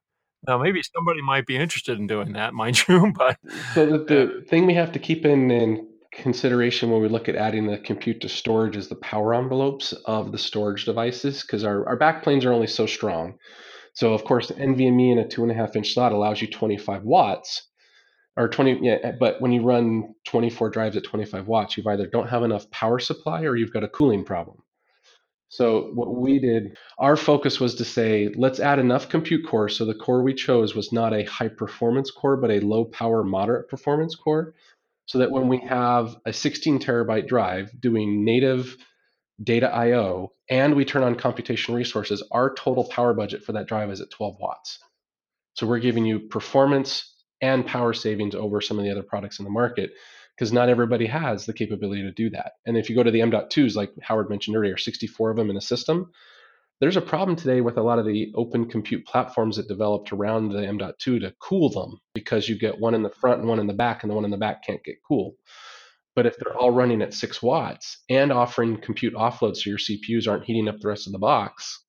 [0.46, 3.12] Now maybe somebody might be interested in doing that, mind you.
[3.16, 3.38] But
[3.74, 7.36] So the, the thing we have to keep in, in consideration when we look at
[7.36, 11.86] adding the compute to storage is the power envelopes of the storage devices because our,
[11.86, 13.38] our backplanes are only so strong.
[13.94, 17.02] So of course, NVMe in a two and a half inch slot allows you 25
[17.02, 17.68] watts
[18.36, 22.06] or 20 yeah eh, but when you run 24 drives at 25 watts you've either
[22.06, 24.62] don't have enough power supply or you've got a cooling problem.
[25.48, 29.84] So what we did our focus was to say let's add enough compute cores so
[29.84, 33.68] the core we chose was not a high performance core but a low power moderate
[33.68, 34.54] performance core
[35.10, 38.76] so that when we have a 16 terabyte drive doing native
[39.42, 43.90] data io and we turn on computational resources our total power budget for that drive
[43.90, 44.78] is at 12 watts
[45.54, 49.44] so we're giving you performance and power savings over some of the other products in
[49.44, 49.90] the market
[50.36, 52.52] because not everybody has the capability to do that.
[52.64, 55.56] And if you go to the M.2s, like Howard mentioned earlier, 64 of them in
[55.56, 56.12] a system,
[56.80, 60.50] there's a problem today with a lot of the open compute platforms that developed around
[60.50, 63.66] the M.2 to cool them because you get one in the front and one in
[63.66, 65.34] the back, and the one in the back can't get cool.
[66.16, 70.26] But if they're all running at six watts and offering compute offload so your CPUs
[70.26, 71.84] aren't heating up the rest of the box,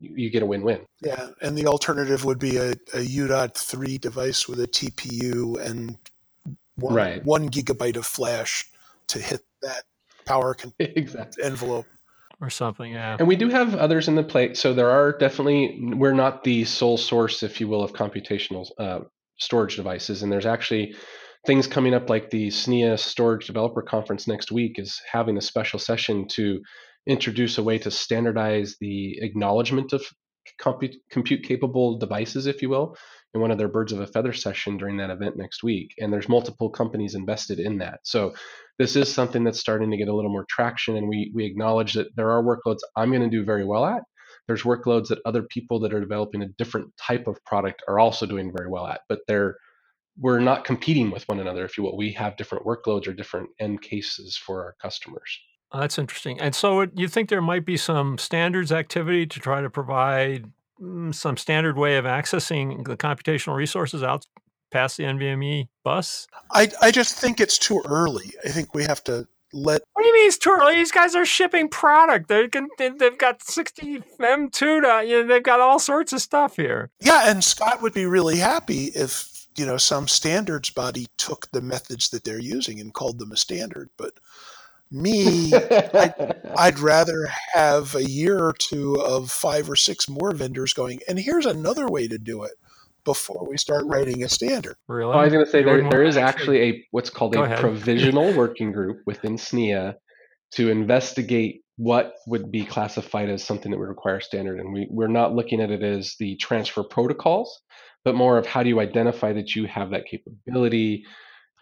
[0.00, 0.80] you, you get a win-win.
[1.00, 5.96] Yeah, and the alternative would be a, a U.3 device with a TPU and
[6.76, 7.24] one, Right.
[7.24, 8.64] one gigabyte of flash
[9.08, 9.84] to hit that
[10.24, 11.44] power con- exactly.
[11.44, 11.86] envelope.
[12.42, 13.16] Or something, yeah.
[13.18, 14.56] And we do have others in the plate.
[14.56, 19.00] So there are definitely, we're not the sole source, if you will, of computational uh,
[19.38, 20.22] storage devices.
[20.22, 20.96] And there's actually
[21.46, 25.78] things coming up like the SNIA Storage Developer Conference next week is having a special
[25.78, 26.60] session to
[27.06, 30.02] introduce a way to standardize the acknowledgement of
[30.58, 32.96] compute, compute capable devices, if you will,
[33.34, 35.94] in one of their birds of a feather session during that event next week.
[35.98, 38.00] And there's multiple companies invested in that.
[38.02, 38.34] So
[38.78, 40.96] this is something that's starting to get a little more traction.
[40.96, 44.02] And we, we acknowledge that there are workloads I'm going to do very well at.
[44.46, 48.26] There's workloads that other people that are developing a different type of product are also
[48.26, 49.56] doing very well at, but they're
[50.18, 51.96] we're not competing with one another, if you will.
[51.96, 55.38] We have different workloads or different end cases for our customers.
[55.72, 56.38] Oh, that's interesting.
[56.38, 60.50] And so, you think there might be some standards activity to try to provide
[60.82, 64.26] Mm, some standard way of accessing the computational resources out
[64.72, 66.26] past the NVMe bus?
[66.50, 68.32] I, I just think it's too early.
[68.44, 69.82] I think we have to let.
[69.92, 70.74] What do you mean it's too early?
[70.74, 72.28] These guys are shipping product.
[72.28, 76.56] They can, they've got 60 M2 to, you know, they've got all sorts of stuff
[76.56, 76.90] here.
[77.00, 81.60] Yeah, and Scott would be really happy if, you know, some standards body took the
[81.60, 83.90] methods that they're using and called them a standard.
[83.96, 84.14] But
[84.92, 90.72] me, I'd, I'd, rather have a year or two of five or six more vendors
[90.72, 92.52] going, and here's another way to do it
[93.04, 94.76] before we start writing a standard.
[94.88, 95.12] Really?
[95.12, 98.32] Oh, I was going to say there, there is actually a what's called a provisional
[98.34, 99.94] working group within SNIA
[100.52, 104.60] to investigate what would be classified as something that would require standard.
[104.60, 107.60] And we, we're not looking at it as the transfer protocols,
[108.04, 111.04] but more of how do you identify that you have that capability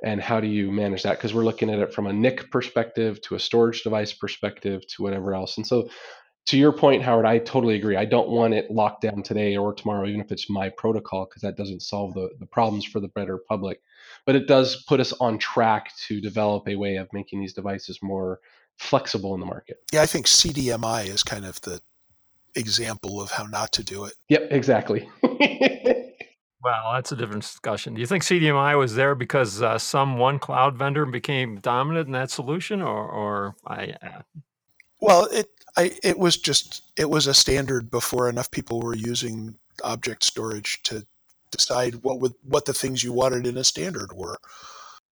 [0.02, 1.18] and how do you manage that?
[1.18, 5.02] Because we're looking at it from a NIC perspective to a storage device perspective to
[5.02, 5.56] whatever else.
[5.56, 5.88] And so
[6.46, 7.96] to your point, Howard, I totally agree.
[7.96, 11.42] I don't want it locked down today or tomorrow, even if it's my protocol, because
[11.42, 13.80] that doesn't solve the, the problems for the better public.
[14.26, 17.98] But it does put us on track to develop a way of making these devices
[18.02, 18.40] more
[18.78, 19.76] flexible in the market.
[19.92, 21.80] Yeah, I think CDMI is kind of the
[22.56, 24.14] example of how not to do it.
[24.28, 25.08] Yep, exactly.
[26.62, 27.94] well, that's a different discussion.
[27.94, 32.12] Do you think CDMI was there because uh, some one cloud vendor became dominant in
[32.12, 33.94] that solution, or, or I?
[34.02, 34.22] Uh...
[35.00, 39.56] Well, it I, it was just it was a standard before enough people were using
[39.82, 41.06] object storage to
[41.50, 44.36] decide what would what the things you wanted in a standard were.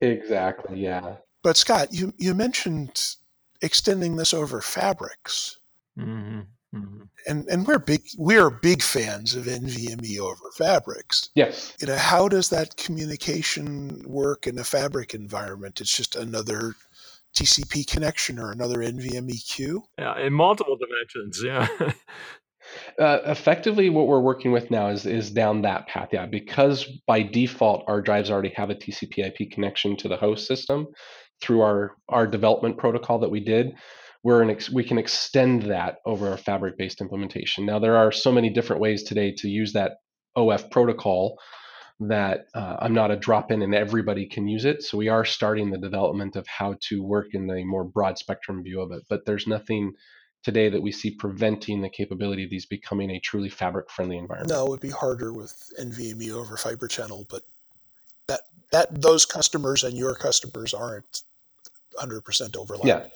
[0.00, 0.80] Exactly.
[0.80, 1.16] Yeah.
[1.42, 3.16] But Scott, you you mentioned
[3.62, 5.58] extending this over fabrics.
[5.98, 6.40] Mm-hmm.
[6.74, 7.04] Mm-hmm.
[7.26, 11.30] And and we're big we're big fans of NVMe over fabrics.
[11.34, 11.74] Yes.
[11.80, 15.80] You know, how does that communication work in a fabric environment?
[15.80, 16.74] It's just another
[17.34, 19.82] TCP connection or another NVMe queue?
[19.98, 21.42] Yeah, in multiple dimensions.
[21.44, 21.92] Yeah.
[22.98, 26.10] Uh, effectively, what we're working with now is is down that path.
[26.12, 30.86] Yeah, because by default our drives already have a TCP/IP connection to the host system
[31.40, 33.72] through our our development protocol that we did.
[34.22, 37.64] We're an ex- we can extend that over our fabric-based implementation.
[37.66, 39.98] Now there are so many different ways today to use that
[40.36, 41.38] OF protocol
[42.00, 44.82] that uh, I'm not a drop in and everybody can use it.
[44.82, 48.62] So we are starting the development of how to work in a more broad spectrum
[48.62, 49.02] view of it.
[49.08, 49.94] But there's nothing
[50.44, 54.50] today that we see preventing the capability of these becoming a truly fabric friendly environment.
[54.50, 57.42] No, it would be harder with NVMe over Fiber Channel, but
[58.28, 61.22] that that those customers and your customers aren't
[61.98, 62.86] 100% overlap.
[62.86, 63.06] Yeah.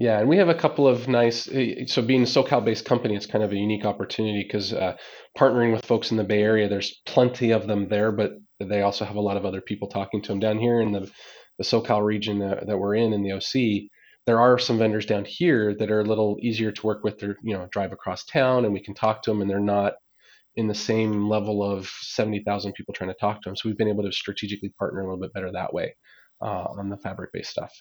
[0.00, 1.46] Yeah, and we have a couple of nice.
[1.52, 4.96] Eh, so being a SoCal-based company, it's kind of a unique opportunity because uh,
[5.36, 9.04] partnering with folks in the Bay Area, there's plenty of them there, but they also
[9.04, 11.00] have a lot of other people talking to them down here in the
[11.58, 13.90] the SoCal region that, that we're in in the OC.
[14.24, 17.18] There are some vendors down here that are a little easier to work with.
[17.18, 19.96] They're you know drive across town and we can talk to them, and they're not
[20.56, 23.56] in the same level of seventy thousand people trying to talk to them.
[23.56, 25.94] So we've been able to strategically partner a little bit better that way
[26.40, 27.72] uh, on the fabric-based stuff.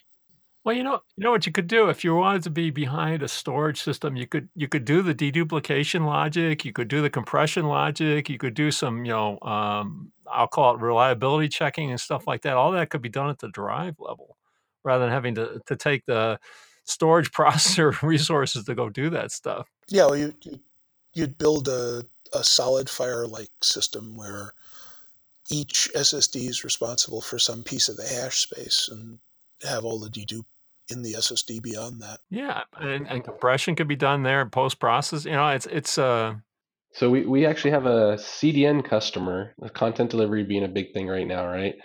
[0.70, 3.24] Well, you know, you know what you could do if you wanted to be behind
[3.24, 4.16] a storage system.
[4.16, 6.64] You could you could do the deduplication logic.
[6.64, 8.30] You could do the compression logic.
[8.30, 12.44] You could do some, you know, um, I'll call it reliability checking and stuff like
[12.44, 12.54] that.
[12.54, 14.38] All that could be done at the drive level,
[14.84, 16.40] rather than having to to take the
[16.84, 19.68] storage processor resources to go do that stuff.
[19.88, 20.60] Yeah, well, you, you
[21.16, 24.54] you'd build a a SolidFire like system where
[25.50, 29.18] each SSD is responsible for some piece of the hash space and
[29.64, 30.46] have all the dedupe
[30.90, 32.20] in the SSD beyond that.
[32.30, 35.26] Yeah, and, and compression could be done there, post process.
[35.26, 36.36] You know, it's it's uh.
[36.94, 41.28] So we we actually have a CDN customer, content delivery being a big thing right
[41.28, 41.76] now, right?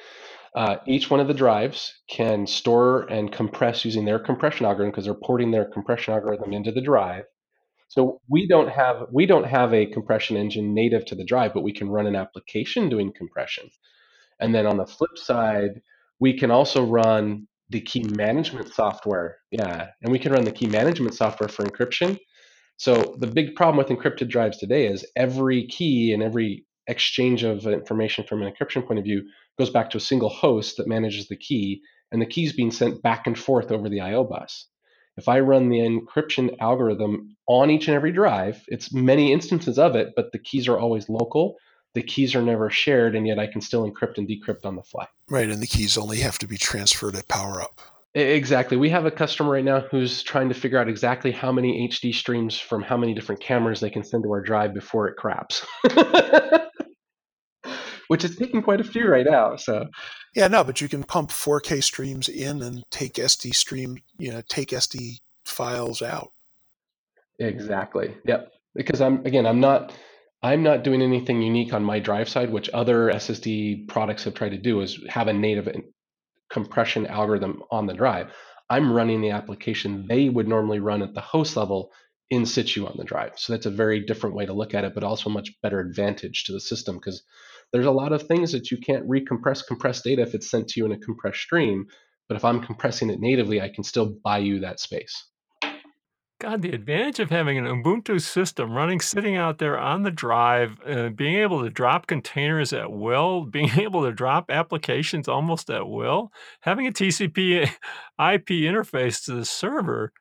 [0.54, 5.04] Uh, each one of the drives can store and compress using their compression algorithm because
[5.04, 7.24] they're porting their compression algorithm into the drive.
[7.88, 11.62] So we don't have we don't have a compression engine native to the drive, but
[11.62, 13.68] we can run an application doing compression.
[14.40, 15.80] And then on the flip side,
[16.20, 19.38] we can also run the key management software.
[19.50, 22.18] Yeah, and we can run the key management software for encryption.
[22.76, 27.66] So the big problem with encrypted drives today is every key and every exchange of
[27.66, 29.22] information from an encryption point of view
[29.58, 31.80] goes back to a single host that manages the key,
[32.12, 34.66] and the key is being sent back and forth over the I/O bus.
[35.16, 39.94] If I run the encryption algorithm on each and every drive, it's many instances of
[39.94, 41.56] it, but the keys are always local
[41.94, 44.82] the keys are never shared, and yet I can still encrypt and decrypt on the
[44.82, 45.06] fly.
[45.30, 47.80] Right, and the keys only have to be transferred at power up.
[48.14, 48.76] Exactly.
[48.76, 52.14] We have a customer right now who's trying to figure out exactly how many HD
[52.14, 55.66] streams from how many different cameras they can send to our drive before it craps.
[58.08, 59.56] Which is taking quite a few right now.
[59.56, 59.86] So
[60.36, 64.42] Yeah, no, but you can pump 4K streams in and take SD stream, you know,
[64.48, 66.30] take SD files out.
[67.40, 68.14] Exactly.
[68.26, 68.52] Yep.
[68.76, 69.92] Because I'm again, I'm not
[70.44, 74.50] I'm not doing anything unique on my drive side, which other SSD products have tried
[74.50, 75.74] to do, is have a native
[76.50, 78.30] compression algorithm on the drive.
[78.68, 81.92] I'm running the application they would normally run at the host level
[82.28, 83.38] in situ on the drive.
[83.38, 85.80] So that's a very different way to look at it, but also a much better
[85.80, 87.22] advantage to the system because
[87.72, 90.80] there's a lot of things that you can't recompress compress data if it's sent to
[90.80, 91.86] you in a compressed stream.
[92.28, 95.24] But if I'm compressing it natively, I can still buy you that space.
[96.44, 100.78] God, the advantage of having an Ubuntu system running, sitting out there on the drive,
[100.86, 105.88] uh, being able to drop containers at will, being able to drop applications almost at
[105.88, 106.30] will,
[106.60, 110.12] having a TCP IP interface to the server.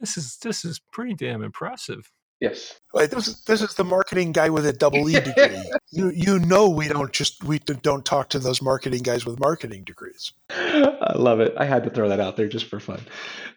[0.00, 2.10] This is this is pretty damn impressive.
[2.42, 2.80] Yes.
[2.92, 5.70] Wait, this is this is the marketing guy with a double E degree.
[5.92, 9.84] you you know we don't just we don't talk to those marketing guys with marketing
[9.84, 10.32] degrees.
[10.50, 11.54] I love it.
[11.56, 13.00] I had to throw that out there just for fun.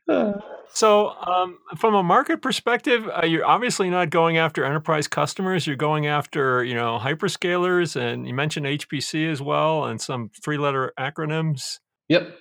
[0.07, 0.33] Uh.
[0.73, 5.65] So, um, from a market perspective, uh, you're obviously not going after enterprise customers.
[5.65, 10.91] You're going after, you know, hyperscalers, and you mentioned HPC as well, and some three-letter
[10.99, 11.79] acronyms.
[12.09, 12.37] Yep.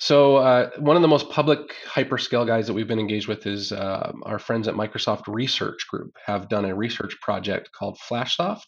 [0.00, 3.70] So, uh, one of the most public hyperscale guys that we've been engaged with is
[3.70, 8.64] uh, our friends at Microsoft Research Group have done a research project called FlashSoft.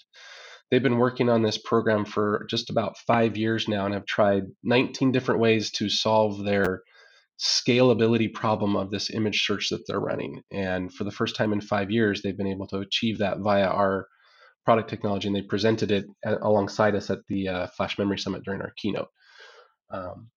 [0.71, 4.43] They've been working on this program for just about five years now and have tried
[4.63, 6.83] 19 different ways to solve their
[7.41, 10.43] scalability problem of this image search that they're running.
[10.53, 13.69] And for the first time in five years, they've been able to achieve that via
[13.69, 14.07] our
[14.67, 18.61] product technology, and they presented it alongside us at the uh, Flash Memory Summit during
[18.61, 19.09] our keynote.
[19.91, 20.29] Um,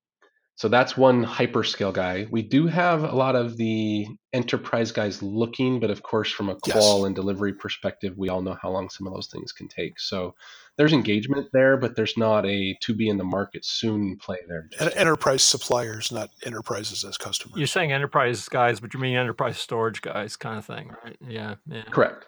[0.58, 2.28] so that's one hyperscale guy.
[2.32, 6.56] We do have a lot of the enterprise guys looking, but of course, from a
[6.56, 7.06] call yes.
[7.08, 10.00] and delivery perspective, we all know how long some of those things can take.
[10.00, 10.34] So
[10.78, 14.70] there's engagement there, but there's not a to be in the market soon play there.
[14.96, 17.58] enterprise suppliers, not enterprises as customers.
[17.58, 21.18] You're saying enterprise guys, but you mean enterprise storage guys, kind of thing, right?
[21.28, 21.84] Yeah, yeah.
[21.92, 22.26] Correct.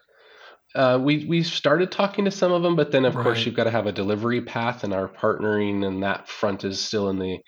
[0.76, 3.24] Uh, we we started talking to some of them, but then of right.
[3.24, 6.78] course you've got to have a delivery path, and our partnering and that front is
[6.78, 7.40] still in the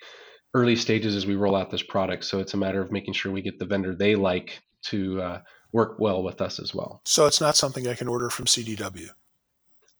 [0.54, 2.24] early stages as we roll out this product.
[2.24, 5.40] So it's a matter of making sure we get the vendor they like to uh,
[5.72, 7.02] work well with us as well.
[7.04, 9.10] So it's not something I can order from CDW.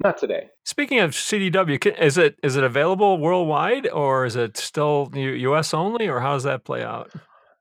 [0.03, 0.49] Not today.
[0.65, 5.75] Speaking of CDW, is it is it available worldwide or is it still U.S.
[5.75, 7.11] only, or how does that play out?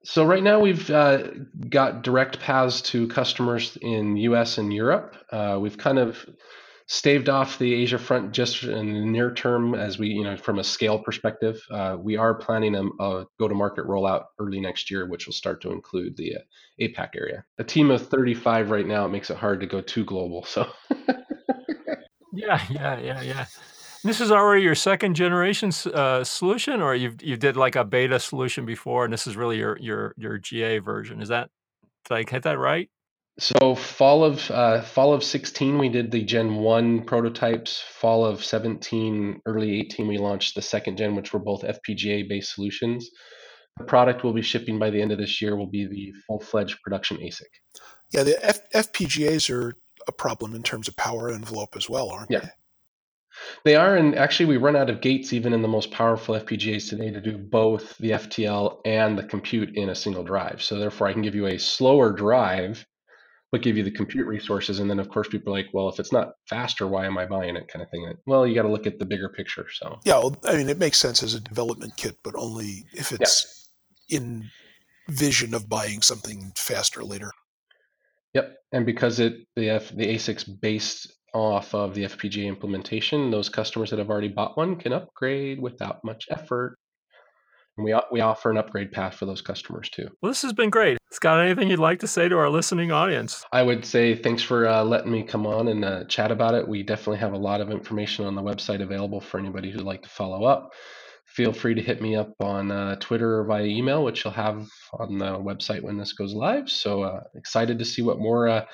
[0.04, 1.24] So right now we've uh,
[1.70, 4.58] got direct paths to customers in U.S.
[4.58, 5.18] and Europe.
[5.30, 6.26] Uh, we've kind of
[6.92, 10.58] staved off the Asia front just in the near term as we, you know, from
[10.58, 11.62] a scale perspective.
[11.70, 15.72] Uh, we are planning a, a go-to-market rollout early next year, which will start to
[15.72, 16.40] include the uh,
[16.82, 17.46] APAC area.
[17.60, 20.44] A team of 35 right now, it makes it hard to go too global.
[20.46, 20.68] So.
[22.34, 23.46] yeah, yeah, yeah, yeah.
[24.04, 28.20] This is already your second generation uh, solution, or you you did like a beta
[28.20, 31.22] solution before, and this is really your your your GA version.
[31.22, 31.50] Is that
[32.10, 32.90] I get that right?
[33.40, 37.82] So fall of uh, fall of 16, we did the Gen 1 prototypes.
[37.94, 42.54] Fall of 17, early 18, we launched the second gen, which were both FPGA based
[42.54, 43.10] solutions.
[43.78, 46.42] The product we'll be shipping by the end of this year will be the full
[46.42, 47.48] fledged production ASIC.
[48.12, 49.74] Yeah, the F- FPGAs are
[50.06, 52.40] a problem in terms of power envelope as well, aren't yeah.
[52.40, 52.50] they?
[53.64, 56.90] They are, and actually, we run out of gates even in the most powerful FPGAs
[56.90, 60.62] today to do both the FTL and the compute in a single drive.
[60.62, 62.86] So, therefore, I can give you a slower drive
[63.52, 64.80] but give you the compute resources.
[64.80, 67.26] And then, of course, people are like, well, if it's not faster, why am I
[67.26, 67.68] buying it?
[67.68, 68.14] Kind of thing.
[68.28, 69.68] Well, you got to look at the bigger picture.
[69.72, 73.12] So, yeah, well, I mean, it makes sense as a development kit, but only if
[73.12, 73.70] it's
[74.08, 74.20] yeah.
[74.20, 74.50] in
[75.10, 77.32] vision of buying something faster later.
[78.34, 78.56] Yep.
[78.72, 83.90] And because it the F, the ASIC's based off of the FPGA implementation, those customers
[83.90, 86.78] that have already bought one can upgrade without much effort.
[87.80, 90.10] And we, we offer an upgrade path for those customers too.
[90.22, 90.98] Well, this has been great.
[91.12, 93.46] Scott, anything you'd like to say to our listening audience?
[93.54, 96.68] I would say thanks for uh, letting me come on and uh, chat about it.
[96.68, 100.02] We definitely have a lot of information on the website available for anybody who'd like
[100.02, 100.74] to follow up.
[101.26, 104.68] Feel free to hit me up on uh, Twitter or via email, which you'll have
[105.00, 106.70] on the website when this goes live.
[106.70, 108.66] So uh, excited to see what more uh,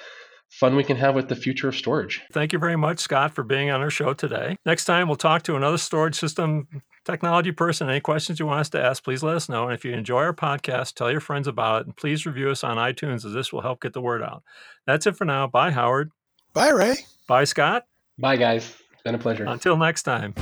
[0.49, 2.23] fun we can have with the future of storage.
[2.33, 4.57] Thank you very much, Scott, for being on our show today.
[4.65, 6.67] Next time, we'll talk to another storage system
[7.05, 7.89] technology person.
[7.89, 9.65] Any questions you want us to ask, please let us know.
[9.65, 12.63] And if you enjoy our podcast, tell your friends about it and please review us
[12.63, 14.43] on iTunes as this will help get the word out.
[14.85, 15.47] That's it for now.
[15.47, 16.11] Bye, Howard.
[16.53, 16.95] Bye, Ray.
[17.27, 17.85] Bye, Scott.
[18.17, 18.73] Bye, guys.
[18.93, 19.45] It's been a pleasure.
[19.45, 20.33] Until next time.